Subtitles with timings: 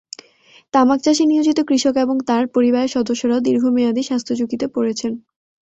[0.73, 5.11] তামাক চাষে নিয়োজিত কৃষক এবং তাঁর পরিবারের সদস্যরাও দীর্ঘমেয়াদি স্বাস্থ্যঝুঁকিতে পড়ছেন।